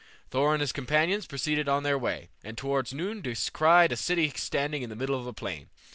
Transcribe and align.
Thor 0.31 0.53
and 0.55 0.61
his 0.61 0.71
companions 0.71 1.27
proceeded 1.27 1.69
on 1.69 1.83
their 1.83 1.95
way, 1.95 2.29
and 2.43 2.57
towards 2.57 2.91
noon 2.91 3.21
descried 3.21 3.91
a 3.91 3.95
city 3.95 4.33
standing 4.35 4.81
in 4.81 4.89
the 4.89 4.95
middle 4.95 5.13
of 5.19 5.27
a 5.27 5.31
plain. 5.31 5.69